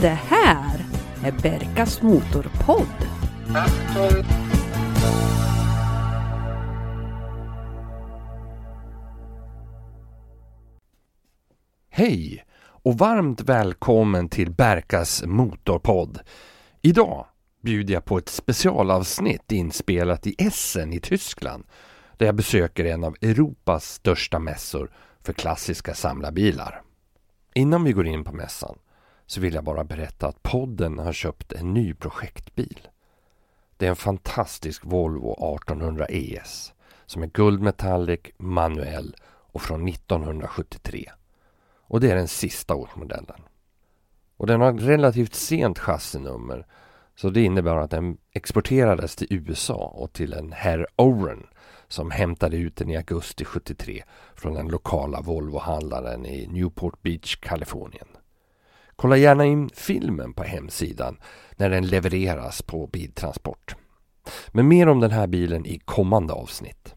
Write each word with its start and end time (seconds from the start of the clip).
Det 0.00 0.08
här 0.08 0.84
är 1.24 1.32
Berkas 1.42 2.02
Motorpodd. 2.02 2.86
Hej 11.88 12.44
och 12.58 12.98
varmt 12.98 13.40
välkommen 13.40 14.28
till 14.28 14.50
Berkas 14.50 15.22
Motorpodd. 15.26 16.20
Idag 16.82 17.26
bjuder 17.62 17.94
jag 17.94 18.04
på 18.04 18.18
ett 18.18 18.28
specialavsnitt 18.28 19.52
inspelat 19.52 20.26
i 20.26 20.34
Essen 20.38 20.92
i 20.92 21.00
Tyskland 21.00 21.64
där 22.16 22.26
jag 22.26 22.34
besöker 22.34 22.84
en 22.84 23.04
av 23.04 23.16
Europas 23.20 23.84
största 23.84 24.38
mässor 24.38 24.90
för 25.22 25.32
klassiska 25.32 25.94
samlarbilar. 25.94 26.85
Innan 27.56 27.84
vi 27.84 27.92
går 27.92 28.06
in 28.06 28.24
på 28.24 28.32
mässan 28.32 28.78
så 29.26 29.40
vill 29.40 29.54
jag 29.54 29.64
bara 29.64 29.84
berätta 29.84 30.26
att 30.28 30.42
podden 30.42 30.98
har 30.98 31.12
köpt 31.12 31.52
en 31.52 31.74
ny 31.74 31.94
projektbil. 31.94 32.88
Det 33.76 33.86
är 33.86 33.90
en 33.90 33.96
fantastisk 33.96 34.84
Volvo 34.84 35.32
1800 35.32 36.06
ES 36.06 36.72
som 37.06 37.22
är 37.22 37.26
guldmetallic, 37.26 38.20
manuell 38.36 39.16
och 39.26 39.62
från 39.62 39.88
1973. 39.88 41.10
Och 41.76 42.00
det 42.00 42.10
är 42.10 42.16
den 42.16 42.28
sista 42.28 42.74
årsmodellen. 42.74 43.40
Och 44.36 44.46
den 44.46 44.60
har 44.60 44.74
ett 44.74 44.82
relativt 44.82 45.34
sent 45.34 45.78
chassinummer 45.78 46.66
så 47.14 47.30
det 47.30 47.42
innebär 47.42 47.76
att 47.76 47.90
den 47.90 48.16
exporterades 48.32 49.16
till 49.16 49.26
USA 49.30 49.92
och 49.94 50.12
till 50.12 50.32
en 50.32 50.52
herr 50.52 50.86
Oren 50.96 51.46
som 51.88 52.10
hämtade 52.10 52.56
ut 52.56 52.76
den 52.76 52.90
i 52.90 52.96
augusti 52.96 53.44
73 53.44 54.02
från 54.34 54.54
den 54.54 54.68
lokala 54.68 55.20
Volvo-handlaren 55.20 56.26
i 56.26 56.46
Newport 56.46 57.02
Beach, 57.02 57.36
Kalifornien. 57.40 58.08
Kolla 58.96 59.16
gärna 59.16 59.44
in 59.44 59.70
filmen 59.74 60.32
på 60.32 60.42
hemsidan 60.42 61.18
när 61.56 61.70
den 61.70 61.86
levereras 61.86 62.62
på 62.62 62.86
biltransport. 62.86 63.76
Men 64.48 64.68
mer 64.68 64.88
om 64.88 65.00
den 65.00 65.10
här 65.10 65.26
bilen 65.26 65.66
i 65.66 65.78
kommande 65.78 66.32
avsnitt. 66.32 66.94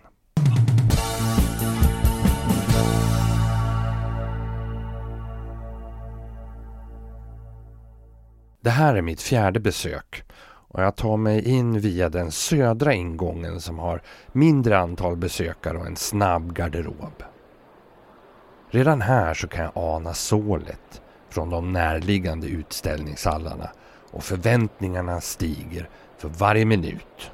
Det 8.61 8.69
här 8.69 8.95
är 8.95 9.01
mitt 9.01 9.21
fjärde 9.21 9.59
besök 9.59 10.23
och 10.73 10.83
jag 10.83 10.95
tar 10.95 11.17
mig 11.17 11.49
in 11.49 11.79
via 11.79 12.09
den 12.09 12.31
södra 12.31 12.93
ingången 12.93 13.61
som 13.61 13.79
har 13.79 14.01
mindre 14.31 14.77
antal 14.77 15.15
besökare 15.15 15.77
och 15.77 15.85
en 15.85 15.95
snabb 15.95 16.53
garderob. 16.53 17.23
Redan 18.69 19.01
här 19.01 19.33
så 19.33 19.47
kan 19.47 19.63
jag 19.63 19.71
ana 19.75 20.13
sålet 20.13 21.01
från 21.29 21.49
de 21.49 21.73
närliggande 21.73 22.47
utställningshallarna 22.47 23.69
och 24.11 24.23
förväntningarna 24.23 25.21
stiger 25.21 25.89
för 26.17 26.29
varje 26.29 26.65
minut. 26.65 27.31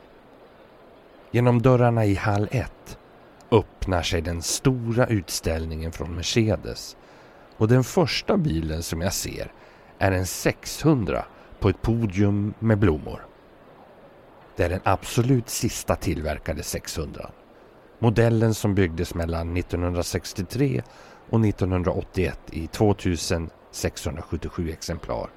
Genom 1.31 1.61
dörrarna 1.61 2.05
i 2.05 2.15
hall 2.15 2.47
1 2.51 2.97
öppnar 3.51 4.01
sig 4.01 4.21
den 4.21 4.41
stora 4.41 5.07
utställningen 5.07 5.91
från 5.91 6.15
Mercedes 6.15 6.97
och 7.57 7.67
den 7.67 7.83
första 7.83 8.37
bilen 8.37 8.83
som 8.83 9.01
jag 9.01 9.13
ser 9.13 9.51
är 9.99 10.11
en 10.11 10.25
600 10.25 11.25
på 11.59 11.69
ett 11.69 11.81
podium 11.81 12.53
med 12.59 12.77
blommor. 12.77 13.28
Det 14.59 14.65
är 14.65 14.69
den 14.69 14.81
absolut 14.83 15.49
sista 15.49 15.95
tillverkade 15.95 16.63
600. 16.63 17.29
Modellen 17.99 18.53
som 18.53 18.75
byggdes 18.75 19.15
mellan 19.15 19.57
1963 19.57 20.81
och 21.29 21.45
1981 21.45 22.39
i 22.51 22.67
2677 22.67 24.69
exemplar. 24.69 25.29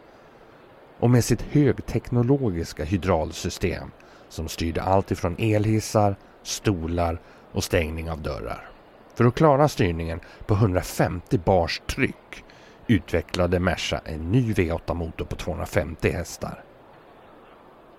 Och 0.99 1.11
med 1.11 1.25
sitt 1.25 1.43
högteknologiska 1.43 2.85
hydraulsystem 2.85 3.91
som 4.29 4.49
styrde 4.49 4.83
allt 4.83 5.11
ifrån 5.11 5.37
elhissar, 5.39 6.17
stolar 6.43 7.21
och 7.53 7.65
stängning 7.65 8.11
av 8.11 8.23
dörrar. 8.23 8.71
För 9.15 9.25
att 9.25 9.35
klara 9.35 9.69
styrningen 9.69 10.21
på 10.47 10.55
150 10.55 11.39
bars 11.39 11.83
tryck 11.87 12.45
utvecklade 12.87 13.61
Merca 13.61 14.01
en 14.05 14.33
ny 14.33 14.53
V8-motor 14.53 15.25
på 15.25 15.37
250 15.37 16.11
hästar. 16.11 16.65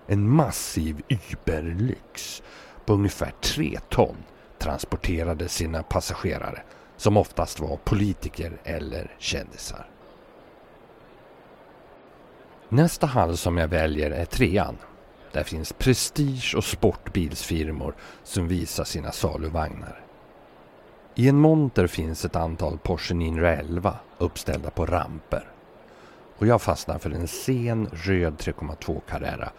En 0.06 0.30
massiv 0.30 1.02
Uberlyx 1.08 2.42
på 2.84 2.92
ungefär 2.92 3.32
3 3.40 3.78
ton 3.88 4.16
transporterade 4.58 5.48
sina 5.48 5.82
passagerare 5.82 6.62
som 6.96 7.16
oftast 7.16 7.60
var 7.60 7.76
politiker 7.76 8.52
eller 8.64 9.16
kändisar. 9.18 9.88
Nästa 12.68 13.06
hall 13.06 13.36
som 13.36 13.58
jag 13.58 13.68
väljer 13.68 14.10
är 14.10 14.24
trean. 14.24 14.76
Där 15.32 15.42
finns 15.42 15.72
prestige 15.72 16.54
och 16.56 16.64
sportbilsfirmor 16.64 17.94
som 18.22 18.48
visar 18.48 18.84
sina 18.84 19.12
saluvagnar. 19.12 20.00
I 21.14 21.28
en 21.28 21.36
monter 21.36 21.86
finns 21.86 22.24
ett 22.24 22.36
antal 22.36 22.78
Porsche 22.78 23.14
911 23.14 23.96
uppställda 24.18 24.70
på 24.70 24.86
ramper. 24.86 25.48
Och 26.36 26.46
jag 26.46 26.62
fastnar 26.62 26.98
för 26.98 27.10
en 27.10 27.28
sen 27.28 27.88
röd 27.92 28.34
3,2 28.34 29.00
Carrera 29.08 29.52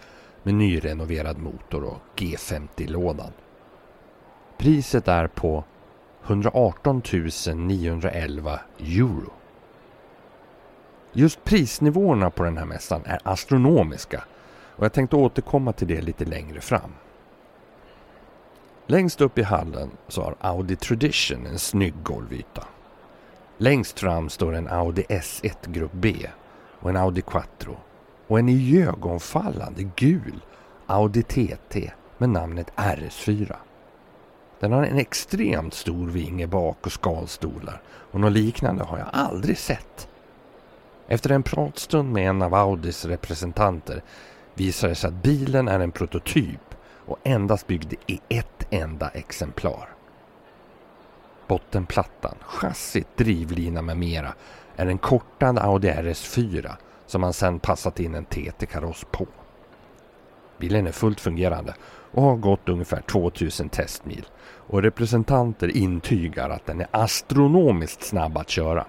med 0.46 0.56
nyrenoverad 0.56 1.38
motor 1.38 1.84
och 1.84 2.00
G50-lådan. 2.16 3.32
Priset 4.58 5.08
är 5.08 5.28
på 5.28 5.64
118 6.26 7.02
911 7.56 8.60
euro. 8.80 9.32
Just 11.14 11.44
prisnivåerna 11.44 12.30
på 12.30 12.44
den 12.44 12.58
här 12.58 12.66
mässan 12.66 13.02
är 13.06 13.20
astronomiska 13.24 14.24
och 14.76 14.86
jag 14.86 14.94
tänkte 14.94 15.16
återkomma 15.16 15.74
till 15.74 15.88
det 15.88 16.02
lite 16.02 16.26
längre 16.26 16.62
fram. 16.62 16.92
Längst 18.88 19.22
upp 19.22 19.38
i 19.38 19.44
hallen 19.44 19.92
så 20.08 20.22
har 20.22 20.36
Audi 20.40 20.76
Tradition 20.76 21.46
en 21.46 21.60
snygg 21.60 21.94
golvyta. 22.04 22.64
Längst 23.58 24.00
fram 24.00 24.30
står 24.30 24.56
en 24.56 24.68
Audi 24.68 25.02
S1 25.10 25.56
Grupp 25.66 25.94
B 25.94 26.30
och 26.80 26.90
en 26.90 26.98
Audi 26.98 27.22
Quattro 27.22 27.78
och 28.28 28.40
en 28.40 28.50
iögonfallande 28.50 29.84
gul 29.96 30.40
Audi 30.86 31.24
TT 31.24 31.92
med 32.18 32.30
namnet 32.30 32.72
RS4. 32.76 33.56
Den 34.60 34.72
har 34.72 34.84
en 34.84 34.98
extremt 34.98 35.74
stor 35.74 36.08
vinge 36.08 36.48
bak 36.48 36.78
och 36.86 36.92
skalstolar 36.92 37.82
och 37.88 38.20
något 38.20 38.32
liknande 38.32 38.84
har 38.84 38.98
jag 38.98 39.08
aldrig 39.14 39.58
sett. 39.58 40.08
Efter 41.08 41.30
en 41.30 41.44
pratstund 41.44 42.14
med 42.14 42.30
en 42.30 42.42
av 42.42 42.54
Audis 42.54 43.06
representanter 43.06 44.04
visar 44.54 44.90
det 44.90 44.96
sig 44.96 45.08
att 45.08 45.24
bilen 45.24 45.68
är 45.68 45.80
en 45.80 45.92
prototyp 45.92 46.76
och 47.06 47.18
endast 47.24 47.68
byggd 47.68 47.94
i 48.08 48.20
ett 48.30 48.68
enda 48.70 49.10
exemplar. 49.10 49.90
Bottenplattan, 51.48 52.36
chassit, 52.42 53.18
drivlina 53.18 53.82
med 53.82 53.98
mera 53.98 54.34
är 54.76 54.88
en 54.88 54.98
kortad 54.98 55.60
Audi 55.60 55.90
RS4 55.90 56.76
som 57.06 57.22
man 57.22 57.34
sedan 57.34 57.60
passat 57.60 58.00
in 58.00 58.16
en 58.16 58.26
TT-kaross 58.26 59.06
på. 59.12 59.28
Bilen 60.58 60.88
är 60.88 60.92
fullt 60.92 61.20
fungerande 61.20 61.74
och 62.12 62.24
har 62.24 62.36
gått 62.36 62.70
ungefär 62.70 63.02
2000 63.02 63.70
testmil 63.70 64.26
och 64.46 64.82
representanter 64.82 65.78
intygar 65.78 66.50
att 66.50 66.66
den 66.66 66.82
är 66.82 66.88
astronomiskt 66.92 68.04
snabb 68.04 68.38
att 68.38 68.50
köra. 68.50 68.86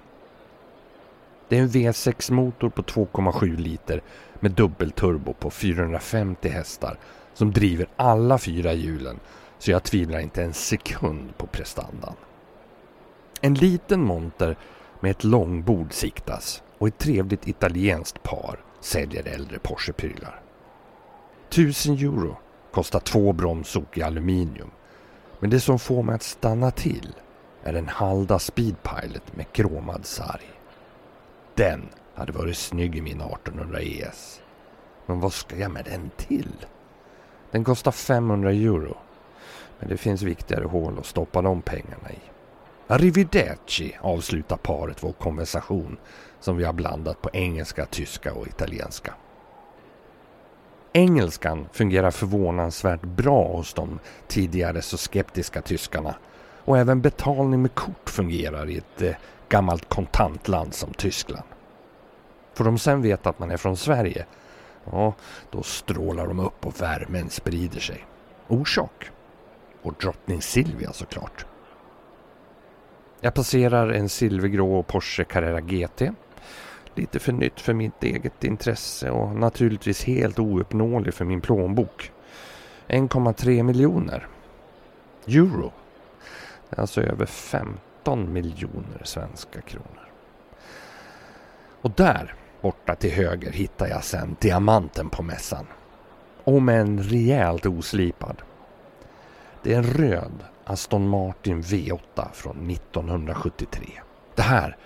Det 1.49 1.59
är 1.59 1.63
en 1.63 1.69
V6-motor 1.69 2.69
på 2.71 2.83
2,7 2.83 3.57
liter 3.57 4.03
med 4.41 4.53
dubbelturbo 4.53 5.33
på 5.33 5.51
450 5.51 6.49
hästar 6.49 6.99
som 7.35 7.53
driver 7.53 7.89
alla 7.97 8.39
fyra 8.39 8.73
hjulen 8.73 9.21
så 9.59 9.71
jag 9.71 9.83
tvivlar 9.83 10.19
inte 10.19 10.43
en 10.43 10.53
sekund 10.53 11.39
på 11.39 11.47
prestandan. 11.47 12.15
En 13.41 13.55
liten 13.55 14.01
monter 14.01 14.57
med 15.01 15.11
ett 15.11 15.25
långbord 15.25 15.93
siktas 15.93 16.63
och 16.78 16.88
ett 16.88 16.99
trevligt 16.99 17.49
italienskt 17.49 18.23
par 18.23 18.64
säljer 18.81 19.28
äldre 19.28 19.58
Porsche-prylar. 19.58 20.40
1000 21.49 21.94
euro 21.94 22.37
kostar 22.73 23.00
två 23.00 23.32
bromsok 23.32 23.99
i 23.99 24.02
aluminium. 24.02 24.70
Men 25.40 25.50
det 25.50 25.61
som 25.61 25.78
får 25.78 26.02
mig 26.02 26.14
att 26.14 26.23
stanna 26.23 26.70
till 26.70 27.14
är 27.62 27.75
en 27.75 27.88
Halda 27.88 28.38
Speedpilot 28.38 29.37
med 29.37 29.52
kromad 29.52 30.06
sarg. 30.06 30.50
Den 31.55 31.88
hade 32.14 32.32
varit 32.32 32.56
snygg 32.56 32.96
i 32.96 33.02
min 33.02 33.20
1800 33.20 33.81
ES. 33.81 34.40
Men 35.06 35.20
vad 35.20 35.32
ska 35.32 35.56
jag 35.56 35.70
med 35.70 35.84
den 35.84 36.11
till? 36.17 36.67
Den 37.50 37.64
kostar 37.64 37.93
500 37.93 38.50
euro. 38.50 38.96
Men 39.79 39.88
det 39.88 39.96
finns 39.96 40.22
viktigare 40.22 40.64
hål 40.64 40.99
att 40.99 41.06
stoppa 41.06 41.43
de 41.43 41.62
pengarna 41.62 42.11
i. 42.11 42.20
Arrivederci 42.87 43.96
avslutar 44.00 44.56
paret 44.56 45.02
vår 45.02 45.12
konversation 45.12 45.96
som 46.46 46.56
vi 46.56 46.64
har 46.64 46.72
blandat 46.72 47.22
på 47.22 47.31
engelska, 47.32 47.87
tyska 47.87 48.34
och 48.34 48.46
italienska. 48.46 49.14
Engelskan 50.93 51.69
fungerar 51.72 52.10
förvånansvärt 52.10 53.02
bra 53.02 53.56
hos 53.56 53.75
de 53.75 53.98
tidigare 54.26 54.82
så 54.82 54.96
skeptiska 54.98 55.62
tyskarna 55.62 56.14
och 56.64 56.78
även 56.78 57.00
betalning 57.00 57.62
med 57.62 57.75
kort 57.75 58.10
fungerar 58.10 58.69
i 58.70 58.78
ett 58.78 59.02
eh, 59.02 59.16
gammalt 59.48 59.88
kontantland 59.88 60.75
som 60.75 60.93
Tyskland. 60.93 61.44
Får 62.54 62.64
de 62.64 62.78
sen 62.78 63.02
veta 63.02 63.31
att 63.31 63.38
man 63.38 63.50
är 63.50 63.56
från 63.56 63.76
Sverige, 63.76 64.26
ja, 64.84 65.14
då 65.50 65.62
strålar 65.62 66.26
de 66.26 66.40
upp 66.40 66.66
och 66.66 66.81
värmen 66.82 67.31
sprider 67.31 67.81
sig. 67.81 68.04
Orsak? 68.48 69.10
Och 69.82 69.94
drottning 70.00 70.43
Silvia 70.43 70.93
såklart. 70.93 71.46
Jag 73.20 73.34
passerar 73.34 73.88
en 73.88 74.08
silvergrå 74.08 74.82
Porsche 74.82 75.25
Carrera 75.25 75.60
GT. 75.60 76.02
Lite 76.96 77.19
för 77.19 77.32
nytt 77.32 77.60
för 77.60 77.75
mitt 77.75 78.04
eget 78.04 78.44
intresse 78.44 79.10
och 79.10 79.37
naturligtvis 79.37 80.04
helt 80.04 80.38
ouppnåelig 80.38 81.14
för 81.14 81.25
min 81.25 81.40
plånbok. 81.40 82.12
1,3 82.88 83.62
miljoner 83.62 84.26
euro. 85.26 85.72
Alltså 86.76 87.02
över 87.02 87.26
15 87.26 88.32
miljoner 88.32 89.00
svenska 89.04 89.60
kronor. 89.60 90.08
Och 91.81 91.90
där 91.90 92.34
borta 92.60 92.94
till 92.94 93.12
höger 93.12 93.52
hittar 93.52 93.87
jag 93.87 94.04
sen 94.04 94.37
diamanten 94.40 95.10
på 95.10 95.22
mässan. 95.22 95.66
Om 96.44 96.69
en 96.69 97.02
rejält 97.02 97.66
oslipad. 97.66 98.43
Det 99.62 99.75
är 99.75 99.78
en 99.78 99.93
röd 99.93 100.44
Aston 100.64 101.08
Martin 101.08 101.62
V8 101.62 102.32
från 102.32 102.70
1973. 102.70 103.87
Det 104.34 104.43
här 104.43 104.76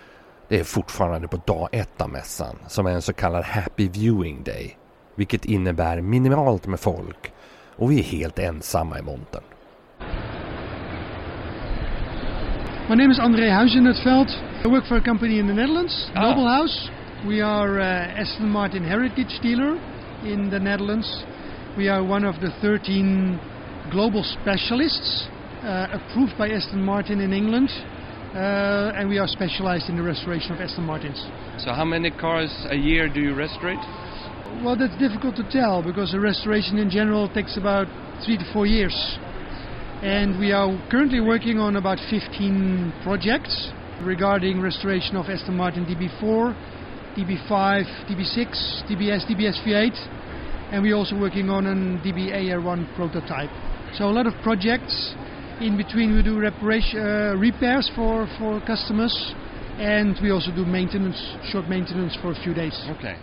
det 0.51 0.61
är 0.61 0.65
fortfarande 0.65 1.29
på 1.29 1.37
dag 1.37 1.69
ett 1.73 2.01
av 2.01 2.11
mässan 2.11 2.57
som 2.69 2.87
är 2.87 2.91
en 2.91 3.03
så 3.03 3.13
kallad 3.13 3.45
Happy 3.45 3.89
Viewing 3.89 4.43
Day. 4.45 4.77
Vilket 5.15 5.45
innebär 5.45 6.01
minimalt 6.01 6.67
med 6.67 6.81
folk 6.81 7.33
och 7.77 7.91
vi 7.91 7.99
är 7.99 8.03
helt 8.03 8.39
ensamma 8.39 8.99
i 8.99 9.03
montern. 9.03 9.43
My 12.89 12.97
name 12.97 13.13
is 13.13 13.19
André 13.19 13.51
Huizennetveld. 13.51 14.29
I 14.65 14.69
work 14.69 14.87
for 14.87 14.97
a 14.97 15.03
company 15.05 15.39
in 15.39 15.47
the 15.47 15.55
Netherlands, 15.55 16.11
Ah. 16.15 16.21
Noble 16.21 16.49
House. 16.59 16.91
We 17.27 17.45
are 17.45 17.81
uh, 17.81 18.21
Aston 18.23 18.51
Martin 18.51 18.85
heritage 18.85 19.41
dealer 19.43 19.79
in 20.27 20.51
the 20.51 20.59
Netherlands. 20.59 21.25
We 21.77 21.93
are 21.93 22.03
one 22.03 22.29
of 22.29 22.35
the 22.41 22.51
13 22.61 23.39
global 23.91 24.25
specialists 24.25 25.29
uh, 25.63 25.87
approved 25.93 26.33
by 26.39 26.49
Aston 26.51 26.83
Martin 26.85 27.21
in 27.21 27.33
England. 27.33 27.71
Uh, 28.35 28.93
and 28.95 29.09
we 29.09 29.19
are 29.19 29.27
specialized 29.27 29.89
in 29.89 29.97
the 29.97 30.03
restoration 30.03 30.53
of 30.53 30.61
Aston 30.61 30.85
Martins. 30.85 31.19
So 31.59 31.73
how 31.73 31.85
many 31.85 32.13
cars 32.13 32.51
a 32.71 32.77
year 32.77 33.13
do 33.13 33.21
you 33.21 33.35
restaurate? 33.35 33.83
Well, 34.63 34.77
that's 34.79 34.97
difficult 34.99 35.35
to 35.37 35.51
tell 35.51 35.83
because 35.83 36.13
the 36.13 36.21
restoration 36.21 36.79
in 36.79 36.91
general 36.91 37.29
takes 37.29 37.57
about 37.57 37.89
three 38.25 38.39
to 38.39 38.45
four 38.53 38.67
years. 38.67 38.95
And 40.03 40.39
we 40.39 40.53
are 40.53 40.71
currently 40.93 41.19
working 41.19 41.59
on 41.59 41.75
about 41.75 41.99
15 42.09 43.03
projects 43.03 43.73
regarding 44.01 44.63
restoration 44.63 45.17
of 45.17 45.27
Aston 45.27 45.57
Martin 45.57 45.85
DB4, 45.85 46.55
DB5, 47.19 47.51
DB6, 48.07 48.87
DBS, 48.87 49.27
DBS 49.27 49.59
V8, 49.67 50.73
and 50.73 50.83
we're 50.85 50.95
also 50.95 51.19
working 51.19 51.51
on 51.51 51.67
an 51.67 51.99
DB 51.99 52.31
AR1 52.31 52.95
prototype. 52.95 53.51
So 53.95 54.05
a 54.05 54.15
lot 54.15 54.29
of 54.29 54.35
projects. 54.45 55.15
In 55.61 55.77
between, 55.77 56.17
we 56.17 56.23
do 56.23 56.41
reparation, 56.41 57.01
uh, 57.01 57.37
repairs 57.41 57.91
for, 57.95 58.27
for 58.39 58.61
customers, 58.61 59.35
and 59.79 60.19
we 60.23 60.31
also 60.31 60.51
do 60.57 60.65
maintenance, 60.65 61.19
short 61.53 61.69
maintenance 61.69 62.17
for 62.23 62.31
a 62.33 62.35
few 62.35 62.55
days. 62.55 62.75
Okay. 62.99 63.17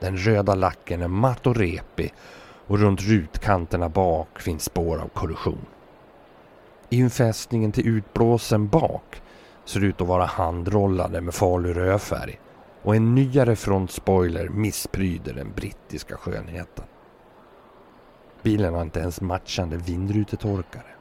Den 0.00 0.16
röda 0.16 0.54
lacken 0.54 1.02
är 1.02 1.08
matt 1.08 1.46
och 1.46 1.56
repig 1.56 2.14
och 2.66 2.78
runt 2.78 3.02
rutkanterna 3.02 3.88
bak 3.88 4.40
finns 4.40 4.64
spår 4.64 4.98
av 4.98 5.08
korrosion. 5.08 5.66
Infästningen 6.88 7.72
till 7.72 7.88
utblåsen 7.88 8.68
bak 8.68 9.22
ser 9.64 9.84
ut 9.84 10.00
att 10.00 10.08
vara 10.08 10.24
handrollade 10.24 11.20
med 11.20 11.34
farlig 11.34 11.76
rödfärg 11.76 12.40
och 12.82 12.96
en 12.96 13.14
nyare 13.14 13.56
frontspoiler 13.56 14.48
misspryder 14.48 15.34
den 15.34 15.52
brittiska 15.52 16.16
skönheten. 16.16 16.84
Bilen 18.42 18.74
har 18.74 18.82
inte 18.82 19.00
ens 19.00 19.20
matchande 19.20 19.76
vindrutetorkare. 19.76 20.92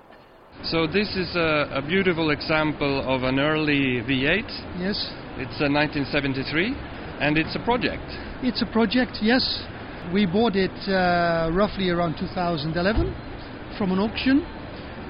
So 0.64 0.86
this 0.86 1.16
is 1.16 1.36
a, 1.36 1.70
a 1.74 1.82
beautiful 1.82 2.30
example 2.30 3.02
of 3.08 3.24
an 3.24 3.40
early 3.40 4.02
V8. 4.06 4.46
Yes, 4.80 5.00
It's 5.42 5.58
a 5.60 5.66
1973 5.72 6.76
and 7.20 7.38
it's 7.38 7.56
a 7.56 7.64
project. 7.66 8.04
it's 8.44 8.62
a 8.62 8.66
project, 8.72 9.18
yes. 9.22 9.42
We 10.14 10.26
bought 10.26 10.56
it 10.56 10.74
uh, 10.90 11.50
roughly 11.54 11.90
around 11.90 12.16
2011 12.20 12.76
from 13.78 13.92
an 13.92 14.00
auction. 14.00 14.42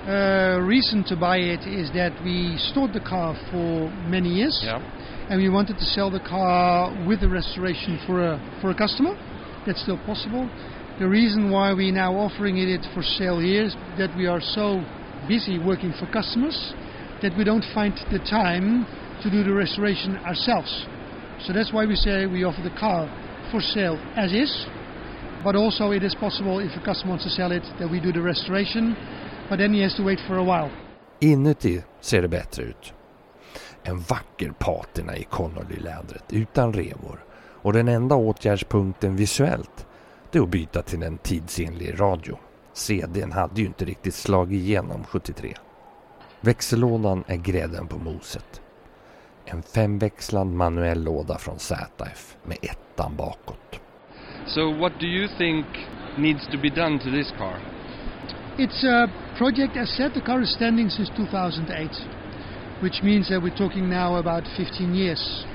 Uh, 0.07 0.59
reason 0.63 1.03
to 1.05 1.15
buy 1.17 1.37
it 1.37 1.67
is 1.67 1.91
that 1.93 2.11
we 2.23 2.55
stored 2.71 2.93
the 2.93 2.99
car 3.01 3.35
for 3.51 3.89
many 4.07 4.29
years 4.29 4.57
Yeah. 4.63 4.79
and 5.29 5.41
we 5.41 5.49
wanted 5.49 5.77
to 5.77 5.85
sell 5.85 6.09
the 6.09 6.19
car 6.21 6.89
with 7.05 7.19
the 7.21 7.29
restoration 7.29 7.99
for 8.07 8.23
a, 8.23 8.39
for 8.61 8.71
a 8.71 8.75
customer. 8.75 9.15
That's 9.65 9.81
still 9.83 9.99
possible. 10.05 10.49
The 10.99 11.07
reason 11.07 11.51
why 11.51 11.73
we're 11.73 11.93
now 11.93 12.13
offering 12.15 12.57
it 12.57 12.85
for 12.93 13.03
sale 13.03 13.39
here 13.39 13.65
is 13.65 13.75
that 13.97 14.15
we 14.17 14.27
are 14.27 14.41
so 14.41 14.83
busy 15.27 15.59
working 15.59 15.93
for 15.99 16.05
customers 16.11 16.73
that 17.21 17.35
we 17.37 17.43
don't 17.43 17.65
find 17.73 17.93
the 18.11 18.19
time 18.19 18.85
to 19.21 19.29
do 19.29 19.43
the 19.43 19.53
restoration 19.53 20.17
ourselves. 20.17 20.85
So 21.45 21.53
that's 21.53 21.71
why 21.71 21.85
we 21.85 21.95
say 21.95 22.25
we 22.25 22.43
offer 22.43 22.61
the 22.61 22.75
car 22.79 23.09
for 23.51 23.61
sale 23.61 23.97
as 24.15 24.33
is, 24.33 24.67
but 25.43 25.55
also 25.55 25.91
it 25.91 26.03
is 26.03 26.15
possible 26.15 26.59
if 26.59 26.71
a 26.75 26.85
customer 26.85 27.11
wants 27.11 27.25
to 27.25 27.29
sell 27.31 27.51
it 27.51 27.63
that 27.79 27.89
we 27.89 27.99
do 27.99 28.11
the 28.11 28.21
restoration, 28.21 28.95
but 29.49 29.57
then 29.57 29.73
he 29.73 29.81
has 29.81 29.95
to 29.95 30.03
wait 30.03 30.19
for 30.27 30.37
a 30.37 30.43
while. 30.43 30.71
Inuti 31.19 31.83
ser 31.99 32.21
det 32.21 32.27
bättre 32.27 32.63
ut. 32.63 32.93
En 33.83 33.99
vacker 33.99 34.53
patina 34.59 35.17
i 35.17 35.23
Connolly-lädret 35.23 36.23
utan 36.29 36.73
revor 36.73 37.23
och 37.61 37.73
den 37.73 37.87
enda 37.87 38.15
åtgärdspunkten 38.15 39.15
visuellt 39.15 39.87
det 40.31 40.37
är 40.37 40.43
att 40.43 40.49
byta 40.49 40.81
till 40.81 41.03
en 41.03 41.17
tidsenlig 41.17 41.99
radio. 41.99 42.37
CDn 42.73 43.31
hade 43.31 43.61
ju 43.61 43.67
inte 43.67 43.85
riktigt 43.85 44.15
slagit 44.15 44.61
igenom 44.61 45.03
73. 45.03 45.53
Växellådan 46.41 47.23
är 47.27 47.37
grädden 47.37 47.87
på 47.87 47.97
moset. 47.97 48.61
En 49.45 49.63
femväxlad 49.63 50.47
manuell 50.47 51.03
låda 51.03 51.37
från 51.37 51.59
ZF 51.59 52.35
med 52.43 52.57
ettan 52.61 53.15
bakåt. 53.15 53.79
So 54.47 54.73
what 54.79 54.93
do 54.99 55.05
you 55.05 55.27
think 55.37 55.65
needs 56.17 56.47
to 56.47 56.57
be 56.57 56.69
done 56.69 56.99
to 56.99 57.09
this 57.11 57.31
car? 57.37 57.55
It's 58.57 58.83
a 58.83 59.07
project, 59.37 59.77
as 59.77 59.89
said, 59.89 60.13
the 60.13 60.21
car 60.21 60.41
is 60.41 60.53
standing 60.53 60.89
since 60.89 61.09
2008, 61.15 61.89
which 62.81 63.03
means 63.03 63.29
that 63.29 63.41
we're 63.41 63.57
talking 63.57 63.89
now 63.89 64.15
about 64.17 64.43
15 64.57 64.95
years. 64.95 65.45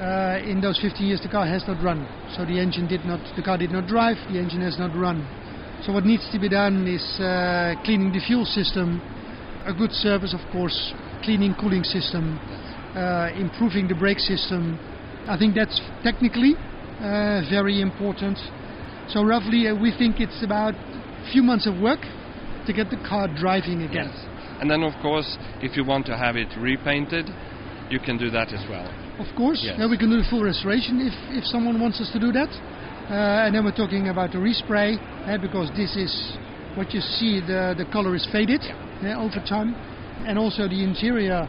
Uh, 0.00 0.50
in 0.50 0.60
those 0.60 0.80
15 0.80 1.06
years, 1.06 1.20
the 1.20 1.28
car 1.28 1.46
has 1.46 1.62
not 1.68 1.82
run. 1.82 2.06
So 2.36 2.44
the 2.44 2.58
engine 2.58 2.88
did 2.88 3.04
not, 3.04 3.20
the 3.36 3.42
car 3.42 3.56
did 3.56 3.70
not 3.70 3.86
drive, 3.86 4.16
the 4.32 4.38
engine 4.38 4.62
has 4.62 4.78
not 4.78 4.96
run. 4.96 5.24
So 5.84 5.92
what 5.92 6.06
needs 6.06 6.26
to 6.32 6.38
be 6.38 6.48
done 6.48 6.86
is 6.88 7.04
uh, 7.20 7.74
cleaning 7.84 8.10
the 8.10 8.20
fuel 8.20 8.46
system, 8.46 9.02
a 9.66 9.72
good 9.74 9.92
service, 9.92 10.32
of 10.32 10.40
course, 10.50 10.94
cleaning 11.22 11.54
cooling 11.60 11.84
system, 11.84 12.38
uh, 12.96 13.28
improving 13.36 13.86
the 13.88 13.94
brake 13.94 14.18
system. 14.18 14.78
I 15.28 15.36
think 15.36 15.54
that's 15.54 15.78
technically 16.02 16.54
uh, 17.04 17.44
very 17.52 17.82
important. 17.82 18.38
So 19.08 19.24
roughly, 19.24 19.68
uh, 19.68 19.76
we 19.76 19.92
think 19.92 20.20
it's 20.20 20.42
about 20.42 20.72
a 20.72 21.28
few 21.32 21.42
months 21.42 21.66
of 21.66 21.76
work 21.80 22.00
to 22.00 22.72
get 22.72 22.88
the 22.88 22.96
car 23.06 23.28
driving 23.28 23.82
again. 23.82 24.08
And 24.60 24.70
then 24.70 24.82
of 24.82 24.94
course, 25.02 25.36
if 25.60 25.76
you 25.76 25.84
want 25.84 26.06
to 26.06 26.16
have 26.16 26.36
it 26.36 26.48
repainted, 26.56 27.28
you 27.90 28.00
can 28.00 28.16
do 28.16 28.30
that 28.30 28.48
as 28.56 28.64
well. 28.70 28.88
Of 29.20 29.28
course, 29.36 29.60
Yes. 29.62 29.78
now 29.78 29.88
we 29.90 29.98
can 29.98 30.08
do 30.08 30.16
the 30.16 30.26
full 30.30 30.42
restoration 30.42 31.04
if, 31.04 31.12
if 31.36 31.44
someone 31.44 31.78
wants 31.78 32.00
us 32.00 32.10
to 32.12 32.18
do 32.18 32.32
that. 32.32 32.48
Uh, 33.04 33.44
and 33.44 33.54
then 33.54 33.64
we're 33.64 33.76
talking 33.76 34.08
about 34.08 34.32
the 34.32 34.38
respray 34.38 34.96
uh, 35.28 35.36
because 35.36 35.68
this 35.76 35.94
is 35.94 36.08
what 36.74 36.94
you 36.94 37.00
see 37.00 37.40
the, 37.40 37.74
the 37.76 37.84
color 37.92 38.14
is 38.14 38.26
faded 38.32 38.62
uh, 38.64 39.20
over 39.20 39.44
time. 39.46 39.74
And 40.24 40.38
also 40.38 40.66
the 40.68 40.82
interior 40.82 41.46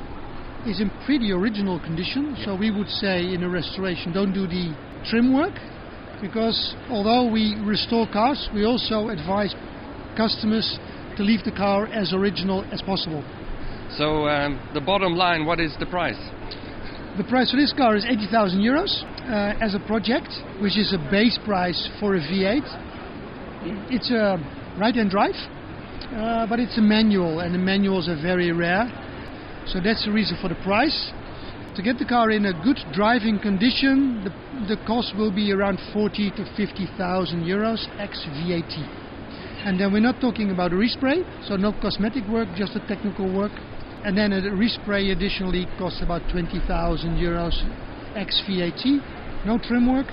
is 0.67 0.81
in 0.81 0.91
pretty 1.05 1.31
original 1.31 1.79
condition. 1.79 2.35
So 2.43 2.57
we 2.57 2.71
would 2.71 2.89
say 2.89 3.33
in 3.33 3.43
a 3.43 3.49
restoration 3.49 4.11
don't 4.11 4.33
do 4.33 4.47
the 4.47 4.75
trim 5.09 5.33
work 5.33 5.53
because 6.21 6.75
although 6.89 7.31
we 7.31 7.55
restore 7.63 8.05
cars, 8.11 8.49
we 8.53 8.65
also 8.65 9.07
advise 9.07 9.55
customers 10.17 10.77
to 11.15 11.23
leave 11.23 11.43
the 11.45 11.51
car 11.51 11.87
as 11.87 12.11
original 12.11 12.65
as 12.73 12.81
possible. 12.81 13.23
So 13.97 14.27
um, 14.27 14.59
the 14.73 14.81
bottom 14.81 15.13
line, 15.13 15.45
what 15.45 15.61
is 15.61 15.73
the 15.79 15.85
price? 15.85 16.19
The 17.17 17.23
price 17.23 17.49
for 17.49 17.55
this 17.55 17.71
car 17.71 17.95
is 17.95 18.03
80,000 18.03 18.59
euros 18.59 18.91
uh, 19.23 19.55
as 19.63 19.73
a 19.73 19.79
project, 19.87 20.27
which 20.59 20.77
is 20.77 20.91
a 20.91 20.97
base 21.09 21.39
price 21.45 21.89
for 21.97 22.15
a 22.15 22.19
V8. 22.19 23.87
It's 23.89 24.11
a 24.11 24.35
right-hand 24.77 25.11
drive, 25.11 25.39
uh, 26.11 26.45
but 26.49 26.59
it's 26.59 26.77
a 26.77 26.81
manual, 26.81 27.39
and 27.39 27.55
the 27.55 27.57
manuals 27.57 28.09
are 28.09 28.21
very 28.21 28.51
rare. 28.51 28.91
So 29.67 29.79
that's 29.79 30.03
the 30.03 30.11
reason 30.11 30.37
for 30.41 30.49
the 30.49 30.59
price. 30.59 31.13
To 31.77 31.81
get 31.81 31.99
the 31.99 32.05
car 32.05 32.31
in 32.31 32.47
a 32.47 32.53
good 32.65 32.79
driving 32.91 33.39
condition, 33.39 34.19
the, 34.27 34.75
the 34.75 34.81
cost 34.85 35.15
will 35.15 35.31
be 35.31 35.53
around 35.53 35.79
40 35.93 36.31
to 36.31 36.43
50,000 36.57 36.99
euros 37.45 37.79
ex 37.97 38.27
VAT. 38.43 38.75
And 39.63 39.79
then 39.79 39.93
we're 39.93 40.03
not 40.03 40.19
talking 40.19 40.51
about 40.51 40.73
a 40.73 40.75
respray, 40.75 41.23
so 41.47 41.55
no 41.55 41.71
cosmetic 41.81 42.27
work, 42.27 42.49
just 42.57 42.75
a 42.75 42.85
technical 42.89 43.33
work. 43.33 43.53
And 44.05 44.15
then 44.15 44.33
a 44.33 44.41
respray 44.53 45.11
additionally 45.11 45.65
costs 45.79 45.99
about 46.03 46.21
20,000 46.31 47.17
euros 47.17 47.57
ex 48.15 48.39
VAT, 48.47 48.85
no 49.47 49.57
trim 49.57 49.91
work. 49.91 50.05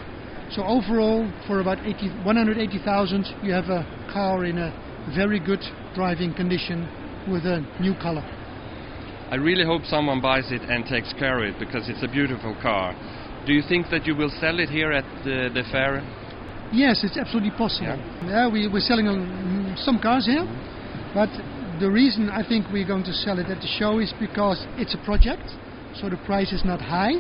So 0.51 0.65
overall, 0.65 1.31
for 1.47 1.61
about 1.61 1.79
80, 1.85 2.09
180,000, 2.25 3.27
you 3.43 3.53
have 3.53 3.67
a 3.69 3.85
car 4.11 4.47
in 4.47 4.57
a 4.57 4.73
very 5.15 5.39
good 5.39 5.61
driving 5.95 6.33
condition 6.33 6.89
with 7.31 7.45
a 7.45 7.61
new 7.81 7.93
color. 8.01 8.25
I 9.31 9.37
really 9.37 9.65
hope 9.65 9.85
someone 9.85 10.23
buys 10.23 10.51
it 10.53 10.63
and 10.63 10.87
takes 10.87 11.13
care 11.19 11.45
of 11.45 11.55
it 11.55 11.61
because 11.61 11.91
it's 11.91 12.03
a 12.03 12.09
beautiful 12.09 12.57
car. 12.63 12.97
Do 13.47 13.53
you 13.53 13.63
think 13.69 13.91
that 13.91 14.07
you 14.07 14.17
will 14.17 14.33
sell 14.41 14.59
it 14.59 14.71
here 14.71 14.93
at 14.93 15.05
the, 15.23 15.51
the 15.53 15.65
fair? 15.71 16.01
Yes, 16.73 17.05
it's 17.05 17.19
absolutely 17.19 17.53
possible. 17.59 17.93
Yeah. 18.25 18.49
Yeah, 18.49 18.49
we, 18.49 18.69
we're 18.69 18.81
selling 18.81 19.75
some 19.77 20.01
cars 20.01 20.25
here, 20.25 20.49
but 21.13 21.29
the 21.83 21.91
reason 21.91 22.31
I 22.31 22.47
think 22.47 22.67
we're 22.73 22.87
going 22.87 23.03
to 23.03 23.12
sell 23.12 23.41
it 23.41 23.51
at 23.51 23.59
the 23.61 23.67
show 23.67 23.99
is 23.99 24.15
because 24.21 24.65
it's 24.79 24.95
a 24.95 25.05
project, 25.05 25.43
so 25.99 26.09
the 26.09 26.17
price 26.25 26.53
is 26.53 26.65
not 26.65 26.81
high. 26.81 27.19